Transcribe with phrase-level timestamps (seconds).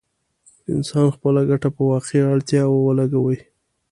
[0.73, 3.39] انسان خپله ګټه په واقعي اړتياوو ولګوي.